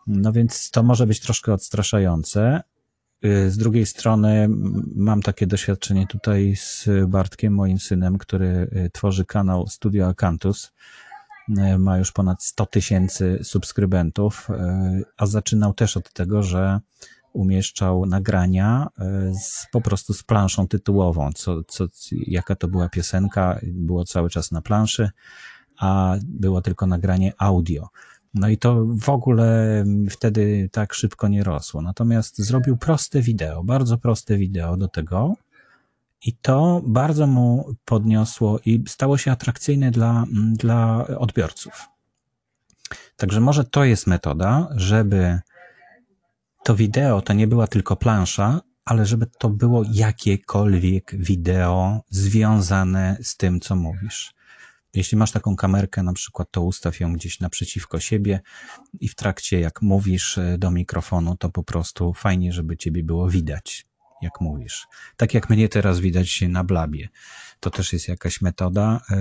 No 0.07 0.31
więc 0.31 0.71
to 0.71 0.83
może 0.83 1.07
być 1.07 1.19
troszkę 1.19 1.53
odstraszające. 1.53 2.61
E, 3.21 3.49
z 3.49 3.57
drugiej 3.57 3.85
strony 3.85 4.47
mam 4.95 5.21
takie 5.21 5.47
doświadczenie 5.47 6.07
tutaj 6.07 6.55
z 6.55 6.89
Bartkiem, 7.07 7.53
moim 7.53 7.79
synem, 7.79 8.17
który 8.17 8.69
tworzy 8.93 9.25
kanał 9.25 9.67
Studio 9.67 10.07
Acanthus 10.07 10.71
E, 11.57 11.77
ma 11.77 11.97
już 11.97 12.11
ponad 12.11 12.43
100 12.43 12.65
tysięcy 12.65 13.39
subskrybentów, 13.43 14.49
e, 14.49 15.01
a 15.17 15.25
zaczynał 15.25 15.73
też 15.73 15.97
od 15.97 16.13
tego, 16.13 16.43
że 16.43 16.79
umieszczał 17.35 18.05
nagrania 18.05 18.87
e, 18.99 19.33
z, 19.33 19.67
po 19.71 19.81
prostu 19.81 20.13
z 20.13 20.23
planszą 20.23 20.67
tytułową, 20.67 21.29
co, 21.35 21.63
co, 21.63 21.85
jaka 22.11 22.55
to 22.55 22.67
była 22.67 22.89
piosenka, 22.89 23.59
było 23.63 24.05
cały 24.05 24.29
czas 24.29 24.51
na 24.51 24.61
planszy, 24.61 25.09
a 25.77 26.15
było 26.23 26.61
tylko 26.61 26.87
nagranie 26.87 27.33
audio. 27.37 27.89
No 28.33 28.49
i 28.49 28.57
to 28.57 28.85
w 28.85 29.09
ogóle 29.09 29.83
wtedy 30.09 30.69
tak 30.71 30.93
szybko 30.93 31.27
nie 31.27 31.43
rosło. 31.43 31.81
Natomiast 31.81 32.37
zrobił 32.37 32.77
proste 32.77 33.21
wideo, 33.21 33.63
bardzo 33.63 33.97
proste 33.97 34.37
wideo 34.37 34.77
do 34.77 34.87
tego, 34.87 35.35
i 36.25 36.33
to 36.33 36.81
bardzo 36.85 37.27
mu 37.27 37.75
podniosło 37.85 38.59
i 38.65 38.83
stało 38.87 39.17
się 39.17 39.31
atrakcyjne 39.31 39.91
dla, 39.91 40.25
dla 40.53 41.07
odbiorców. 41.07 41.89
Także 43.17 43.41
może 43.41 43.63
to 43.63 43.83
jest 43.83 44.07
metoda, 44.07 44.67
żeby 44.75 45.39
to 46.65 46.75
wideo 46.75 47.21
to 47.21 47.33
nie 47.33 47.47
była 47.47 47.67
tylko 47.67 47.95
plansza, 47.95 48.61
ale 48.85 49.05
żeby 49.05 49.25
to 49.39 49.49
było 49.49 49.83
jakiekolwiek 49.91 51.15
wideo 51.15 52.01
związane 52.09 53.17
z 53.21 53.37
tym, 53.37 53.59
co 53.59 53.75
mówisz. 53.75 54.33
Jeśli 54.93 55.17
masz 55.17 55.31
taką 55.31 55.55
kamerkę, 55.55 56.03
na 56.03 56.13
przykład, 56.13 56.51
to 56.51 56.61
ustaw 56.61 56.99
ją 56.99 57.13
gdzieś 57.13 57.39
naprzeciwko 57.39 57.99
siebie 57.99 58.39
i 58.99 59.07
w 59.07 59.15
trakcie, 59.15 59.59
jak 59.59 59.81
mówisz 59.81 60.37
e, 60.37 60.57
do 60.57 60.71
mikrofonu, 60.71 61.37
to 61.37 61.49
po 61.49 61.63
prostu 61.63 62.13
fajnie, 62.13 62.53
żeby 62.53 62.77
ciebie 62.77 63.03
było 63.03 63.29
widać 63.29 63.85
jak 64.21 64.41
mówisz. 64.41 64.87
Tak 65.17 65.33
jak 65.33 65.49
mnie 65.49 65.69
teraz 65.69 65.99
widać 65.99 66.43
na 66.49 66.63
blabie. 66.63 67.09
To 67.59 67.69
też 67.69 67.93
jest 67.93 68.07
jakaś 68.07 68.41
metoda. 68.41 69.01
E, 69.11 69.15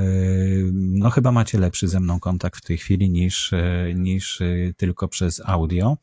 no 0.73 1.11
chyba 1.11 1.33
macie 1.33 1.59
lepszy 1.59 1.89
ze 1.89 2.01
mną 2.01 2.21
kontakt 2.21 2.61
w 2.61 2.67
tej 2.67 2.79
chwili 2.79 3.11
niż, 3.11 3.53
e, 3.53 3.95
niż 3.95 4.41
e, 4.41 4.45
tylko 4.77 5.09
przez 5.09 5.43
audio, 5.45 5.97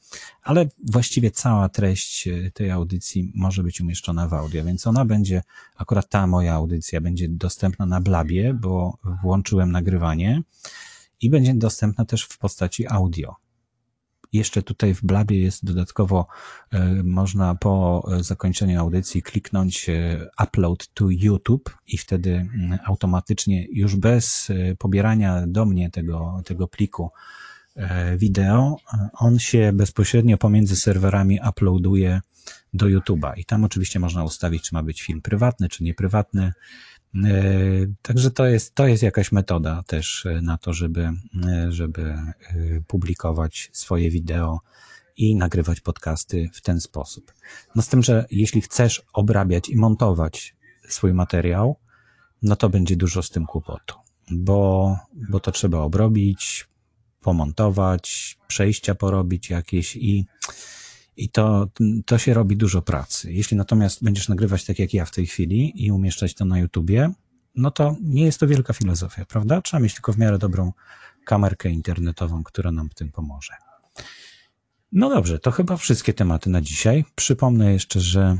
ale 0.44 0.70
właściwie 0.91 1.32
cała 1.32 1.70
treść 1.70 2.30
tej 2.54 2.72
audycji 2.72 3.32
może 3.36 3.63
być 3.63 3.82
umieszczona 3.82 4.28
w 4.28 4.34
audio, 4.34 4.63
więc 4.63 4.88
ona 4.88 5.06
będzie, 5.06 5.44
akurat 5.76 6.10
ta 6.10 6.28
moja 6.28 6.54
audycja 6.54 7.02
będzie 7.02 7.28
dostępna 7.30 7.86
na 7.86 8.02
blabie, 8.02 8.54
bo 8.54 8.98
włączyłem 9.24 9.72
nagrywanie 9.72 10.44
i 11.22 11.30
będzie 11.30 11.54
dostępna 11.54 12.06
też 12.06 12.24
w 12.24 12.38
postaci 12.38 12.88
audio. 12.88 13.36
Jeszcze 14.34 14.63
tutaj 14.63 14.94
w 14.94 15.04
Blabie 15.04 15.41
jest 15.41 15.65
dodatkowo, 15.65 16.28
e, 16.72 17.04
można 17.04 17.56
po 17.56 18.08
zakończeniu 18.20 18.80
audycji 18.80 19.22
kliknąć 19.22 19.89
e, 19.89 20.28
upload 20.44 20.94
to 20.94 21.06
YouTube 21.10 21.78
i 21.88 21.98
wtedy 21.98 22.32
mm, 22.32 22.80
automatycznie 22.86 23.67
już 23.72 23.96
bez 23.96 24.50
e, 24.50 24.76
pobierania 24.76 25.48
do 25.48 25.65
mnie 25.65 25.89
tego, 25.89 26.41
tego 26.46 26.67
pliku 26.67 27.12
wideo, 28.17 28.78
on 29.13 29.39
się 29.39 29.72
bezpośrednio 29.74 30.38
pomiędzy 30.38 30.76
serwerami 30.76 31.39
uploaduje 31.50 32.22
do 32.74 32.86
YouTube'a 32.86 33.34
i 33.38 33.46
tam 33.46 33.63
oczywiście 33.63 34.00
można 34.00 34.24
ustawić, 34.24 34.63
czy 34.63 34.76
ma 34.76 34.84
być 34.84 35.02
film 35.02 35.22
prywatny, 35.22 35.70
czy 35.70 35.84
nieprywatny. 35.84 36.54
E, 37.15 37.32
także 38.02 38.32
to 38.32 38.45
jest, 38.45 38.76
to 38.76 38.88
jest 38.88 39.04
jakaś 39.04 39.32
metoda 39.32 39.84
też 39.88 40.26
e, 40.26 40.41
na 40.41 40.58
to, 40.58 40.74
żeby, 40.74 41.10
e, 41.47 41.71
żeby 41.71 42.15
publikować 42.88 43.69
swoje 43.74 44.10
wideo 44.10 44.60
i 45.17 45.36
nagrywać 45.36 45.82
podcasty 45.82 46.50
w 46.54 46.62
ten 46.62 46.82
sposób. 46.82 47.34
No 47.76 47.82
z 47.82 47.88
tym, 47.88 48.04
że 48.04 48.26
jeśli 48.32 48.62
chcesz 48.62 49.02
obrabiać 49.13 49.69
i 49.69 49.76
montować 49.76 50.56
swój 50.88 51.13
materiał, 51.13 51.76
no 52.41 52.56
to 52.56 52.69
będzie 52.69 52.95
dużo 52.95 53.24
z 53.24 53.30
tym 53.30 53.45
kłopotu, 53.45 53.95
bo, 54.32 54.95
bo 55.30 55.39
to 55.39 55.52
trzeba 55.52 55.80
obrobić, 55.80 56.67
pomontować, 57.21 58.38
przejścia 58.47 58.95
porobić 58.95 59.50
jakieś 59.50 59.95
i 59.95 60.26
i 61.17 61.30
to, 61.30 61.67
to 62.06 62.17
się 62.17 62.34
robi 62.34 62.58
dużo 62.58 62.82
pracy. 62.82 63.34
Jeśli 63.34 63.58
natomiast 63.58 64.04
będziesz 64.04 64.30
nagrywać 64.30 64.65
tak 64.65 64.80
jak 64.80 64.93
ja 64.93 65.06
w 65.06 65.12
tej 65.12 65.28
chwili 65.28 65.86
i 65.86 65.91
umieszczać 65.91 66.36
to 66.36 66.45
na 66.45 66.60
YouTubie, 66.60 67.12
no 67.56 67.71
to 67.71 67.95
nie 68.02 68.26
jest 68.26 68.39
to 68.39 68.47
wielka 68.47 68.74
filozofia, 68.74 69.26
prawda? 69.26 69.62
Trzeba 69.62 69.84
mieć 69.84 69.93
tylko 69.93 70.13
w 70.13 70.17
miarę 70.17 70.38
dobrą 70.38 70.74
kamerkę 71.26 71.69
internetową, 71.69 72.43
która 72.43 72.71
nam 72.71 72.89
w 72.89 72.93
tym 72.93 73.12
pomoże. 73.12 73.54
No 74.91 75.10
dobrze, 75.10 75.39
to 75.39 75.52
chyba 75.52 75.78
wszystkie 75.78 76.13
tematy 76.13 76.50
na 76.50 76.62
dzisiaj. 76.62 77.06
Przypomnę 77.15 77.74
jeszcze, 77.74 78.00
że 78.00 78.21
e, 78.21 78.38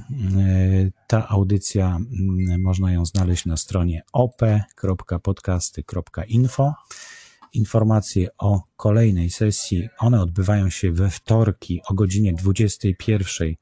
ta 1.07 1.27
audycja 1.27 1.99
można 2.60 2.91
ją 2.91 3.05
znaleźć 3.05 3.45
na 3.45 3.57
stronie 3.57 4.01
op.podcasty.info. 4.13 6.73
Informacje 7.53 8.27
o 8.37 8.61
kolejnej 8.77 9.29
sesji, 9.29 9.89
one 9.99 10.21
odbywają 10.21 10.69
się 10.69 10.91
we 10.91 11.09
wtorki 11.09 11.81
o 11.87 11.93
godzinie 11.93 12.33
21 12.33 13.55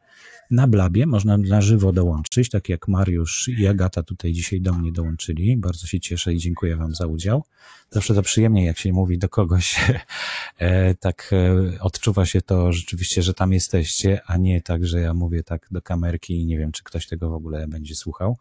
na 0.51 0.67
Blabie. 0.67 1.05
Można 1.05 1.37
na 1.37 1.61
żywo 1.61 1.93
dołączyć, 1.93 2.49
tak 2.49 2.69
jak 2.69 2.87
Mariusz 2.87 3.49
i 3.59 3.67
Agata 3.67 4.03
tutaj 4.03 4.31
dzisiaj 4.31 4.61
do 4.61 4.73
mnie 4.73 4.91
dołączyli. 4.91 5.57
Bardzo 5.57 5.87
się 5.87 5.99
cieszę 5.99 6.33
i 6.33 6.37
dziękuję 6.37 6.75
Wam 6.75 6.95
za 6.95 7.07
udział. 7.07 7.43
Zawsze 7.89 8.13
to 8.13 8.21
przyjemnie, 8.21 8.65
jak 8.65 8.77
się 8.77 8.93
mówi 8.93 9.17
do 9.17 9.29
kogoś, 9.29 9.75
e, 10.57 10.95
tak 10.95 11.31
e, 11.33 11.81
odczuwa 11.81 12.25
się 12.25 12.41
to 12.41 12.73
rzeczywiście, 12.73 13.21
że 13.23 13.33
tam 13.33 13.53
jesteście, 13.53 14.21
a 14.25 14.37
nie 14.37 14.61
tak, 14.61 14.85
że 14.85 14.99
ja 14.99 15.13
mówię 15.13 15.43
tak 15.43 15.67
do 15.71 15.81
kamerki 15.81 16.41
i 16.41 16.45
nie 16.45 16.57
wiem, 16.57 16.71
czy 16.71 16.83
ktoś 16.83 17.07
tego 17.07 17.29
w 17.29 17.33
ogóle 17.33 17.67
będzie 17.67 17.95
słuchał. 17.95 18.37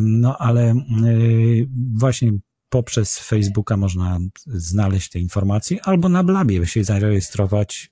No 0.00 0.38
ale 0.38 0.62
e, 0.70 0.74
właśnie 1.94 2.32
poprzez 2.68 3.18
Facebooka 3.18 3.76
można 3.76 4.18
znaleźć 4.46 5.10
te 5.10 5.18
informacje, 5.18 5.84
albo 5.84 6.08
na 6.08 6.24
Blabie 6.24 6.66
się 6.66 6.84
zarejestrować, 6.84 7.90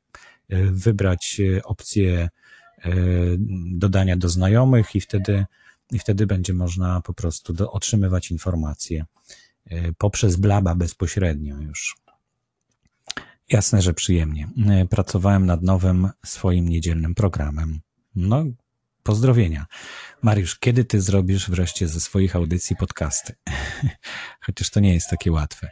wybrać 0.70 1.40
opcję 1.64 2.28
dodania 3.66 4.16
do 4.16 4.28
znajomych 4.28 4.94
i 4.94 5.00
wtedy, 5.00 5.46
i 5.92 5.98
wtedy 5.98 6.26
będzie 6.26 6.54
można 6.54 7.00
po 7.00 7.14
prostu 7.14 7.52
do, 7.52 7.72
otrzymywać 7.72 8.30
informacje 8.30 9.04
poprzez 9.98 10.36
Blaba 10.36 10.74
bezpośrednio 10.74 11.60
już. 11.60 11.96
Jasne, 13.50 13.82
że 13.82 13.94
przyjemnie. 13.94 14.48
Pracowałem 14.90 15.46
nad 15.46 15.62
nowym 15.62 16.08
swoim 16.24 16.68
niedzielnym 16.68 17.14
programem. 17.14 17.80
No, 18.16 18.44
pozdrowienia. 19.04 19.66
Mariusz, 20.22 20.58
kiedy 20.58 20.84
ty 20.84 21.00
zrobisz 21.00 21.50
wreszcie 21.50 21.88
ze 21.88 22.00
swoich 22.00 22.36
audycji 22.36 22.76
podcasty? 22.76 23.34
Chociaż 24.46 24.70
to 24.70 24.80
nie 24.80 24.94
jest 24.94 25.10
takie 25.10 25.32
łatwe. 25.32 25.70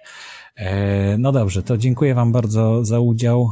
No 1.19 1.33
dobrze, 1.33 1.63
to 1.63 1.79
dziękuję 1.79 2.15
Wam 2.15 2.33
bardzo 2.33 2.85
za 2.85 3.01
udział 3.01 3.51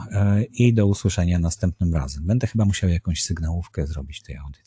i 0.53 0.75
do 0.75 0.87
usłyszenia 0.87 1.39
następnym 1.39 1.95
razem. 1.95 2.27
Będę 2.27 2.47
chyba 2.47 2.65
musiał 2.65 2.91
jakąś 2.91 3.23
sygnałówkę 3.23 3.87
zrobić 3.87 4.23
tej 4.23 4.37
audycji. 4.37 4.61